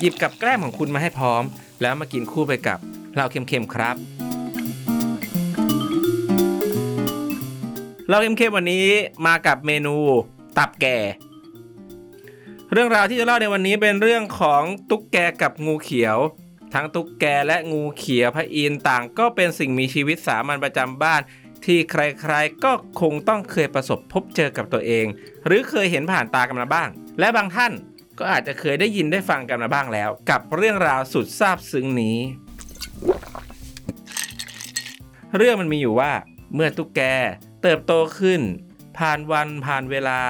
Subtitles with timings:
[0.00, 1.42] หยิบกับแกล้มของคุณมาให้พร้อม
[1.82, 2.78] แล้วมากินคู่ไปกับ
[3.14, 3.96] เหล้าเค็มๆครับ
[8.08, 8.86] เราเค็มๆวันนี้
[9.26, 9.96] มากับเมนู
[10.58, 10.98] ตับแก่
[12.72, 16.16] เรื่องราวที่จะเล่าในวันนี้เป็นเรื่องของตุ๊กแกกับงูเขียว
[16.74, 21.20] ทั้งตุ๊กแกและงูเขียวพระอินต่างก็เป็นสิ่งมีชีวิตสามัญประจำบ้าน
[21.64, 25.06] ที่ใครๆ ก็คงต้องเคยประสบพบเจอกับตัวเอง
[25.46, 26.88] หรือเคยเห็นผ่านตากันมาบ้าง
[27.20, 27.72] และบางท่าน
[28.18, 32.18] ก็อาจจะเคยได้ยินได้ฟังกันมาบ้างแล้ว กับเรื่องราวสุดซาบซึ้งนี้
[35.36, 36.12] เรื่องมันมีอยู่ว่า
[36.54, 37.00] เมื่อตุ๊กแก
[37.62, 38.40] เติบโตขึ้น
[38.98, 40.20] ผ่านวันผ่านเวลา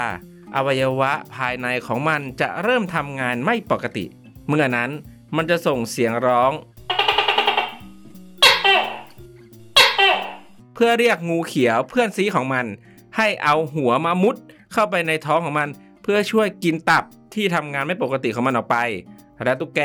[0.54, 4.05] อวัยวะภายในของมันจะเริ่มทำงานไม่ปกติ
[4.48, 4.91] เมื่อนั้น
[5.36, 6.52] มันจะส่งเสียงร้อง
[10.74, 12.66] เพื่อเรียกงูเขียวเพื่อนซีของมัน
[13.16, 14.36] ให้เอาหัวมามุด
[14.72, 15.68] เข้าไปในท้องของมัน
[16.06, 18.78] เพื่อช่วยกินตับที่ทำงานไม่ปกติของมันออกไป
[19.44, 19.80] และตุ๊กแก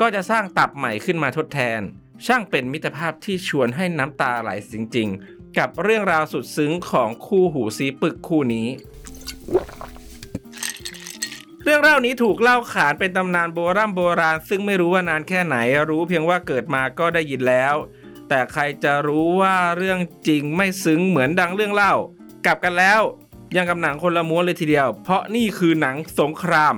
[0.00, 1.80] ก็จะสร้างตับใหม่ขึ้นมาทดแทน
[2.26, 8.68] ช่างเป็นมิตรภาพที่ชวนให้น้ำตาไหลจริง ๆ กับเรื่องราวสุดซึ้งของคู่หูซีปึกคู่นี้
[11.64, 15.56] เรื่องเล่านี้ถูกเล่าขานเป็นตำนานโบราณโบราณ ซึ่งไม่รู้ว่านานแค่ไหน
[15.88, 17.74] รู้เพียงว่าเกิดมาก็ได้ยินแล้ว
[18.28, 21.94] แต่ใครจะรู้ว่าเรื่องจริงไม่ซึ้งเหมือนดังเรื่องเล่า
[22.46, 23.00] กลับกันแล้ว
[23.56, 26.74] ยังกับหนังคนละม้วนเลยทีเดียว เพราะนี่คือหนังสงคราม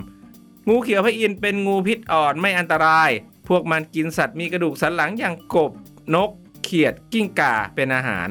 [0.69, 3.11] งูเขียวพระอินทร์เป็นงูพิษอ่อนไม่อันตราย
[3.49, 5.73] พวกมันกินสัตว์มีกระดูกสันหลังอย่างกบ
[6.15, 6.31] นก
[6.63, 8.29] เขียด กิ้งก่าเป็นอาหาร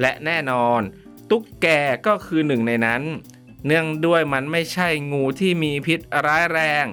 [0.00, 0.80] และแน่นอน
[1.30, 1.66] ตุ๊กแก
[2.06, 3.02] ก็คือหนึ่งในนั้น
[3.66, 6.86] เนื่องด้วยมันไม่ใช่งูที่มีพิษร้ายแรง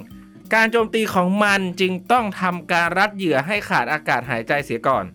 [0.53, 5.05] การโจมตีของมันจึงต้องทำการรัดเหยื่อให้ขาดอากาศหายใจเสียก่อน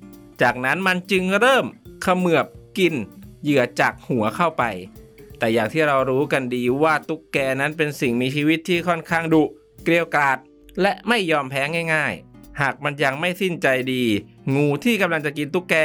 [0.42, 1.64] จากนั้นมันจึงเริ่ม
[2.02, 2.46] เขมือบ
[2.78, 2.94] กิน
[3.42, 4.62] เหยื่อจากหัวเข้าไป
[5.38, 9.44] แต่อย่างที่เรารู้กันดีว่าตุ๊กแกนั้นเป็นสิ่งมีชีวิตที่ค่อนข้างดุ
[9.84, 10.38] เกลียวกราด
[10.80, 11.62] และไม่ยอมแพ้
[11.94, 14.04] ง่าย ๆ หากมันยังไม่สิ้นใจดี
[14.54, 15.76] งูที่กำลังจะกินตุ๊กแก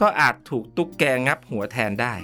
[0.00, 2.14] ก็อาจถูกตุ๊กแกงับหัวแทนได้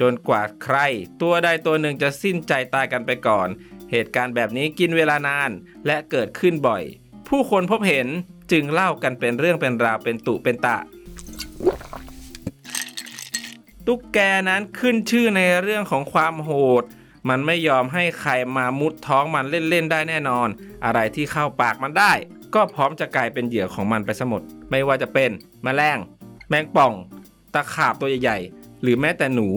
[0.00, 0.78] จนกว่าใคร
[1.20, 3.48] ตัวใดตัวหนึ่งจะสิ้นใจตายกันไปก่อน
[3.90, 5.50] เหตุการณ์แบบนี้กินเวลานาน
[5.86, 6.82] และเกิดขึ้นบ่อย
[7.28, 8.08] ผู้คนพบเห็น
[8.52, 10.76] จึงเล่ากันเป็นเรื่องเป็นราวเป็นตุเป็นตะ
[13.86, 16.50] ตุ๊กแกนั้นขึ้นชื่อในเรื่องของความโห
[16.82, 16.84] ด
[17.28, 20.48] มันไม่ยอมให้ใครมามุดท้องมันเล่นๆได้แน่นอน
[20.84, 22.12] อะไรที่เข้าปากมันได้
[22.54, 25.30] ก็พร้อมจะกลายเป็นเหยื่อของมันไปสมดไม่ว่าจะเป็น
[25.62, 25.98] แมลง
[26.48, 26.92] แมงป่อง
[27.54, 29.48] ตะขาบตัวใหญ่ๆ หรือแม้แต่หนู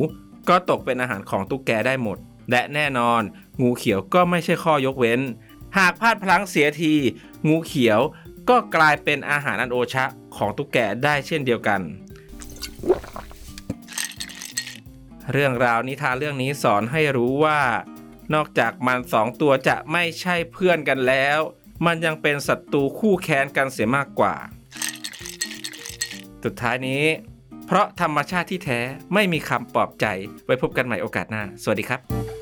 [0.49, 2.17] ก็ตกเป็นอาหารของตุ๊กแกได้หมด
[2.51, 3.21] และแน่นอน
[3.61, 5.19] งูเขียวก็ไม่ใช่ข้อยกเว้น
[5.77, 6.93] หากพลาดพลั้งเสียที
[7.47, 7.99] งูเขียว
[8.49, 11.81] ก็กลายเป็นอาหารอันโอชะของตุ๊กแกได้เช่นเดียวกัน
[15.31, 17.59] เรื่องราวนิทานเรื่องนี้สอนให้รู้ว่า
[18.33, 21.39] นอกจากมันสองตัวจะไม่ใช่เพื่อนกันแล้ว
[21.85, 24.35] มันยังเป็นศัตรูคู่แค้นกันเสียมากกว่า
[26.43, 27.03] สุดท้ายนี้
[27.65, 28.79] เพราะธรรมชาติที่แท้
[29.13, 30.05] ไม่มีคำปลอบใจ
[30.45, 32.38] ไว้พบกันใหม่โอกาสหน้า สวัสดีครับ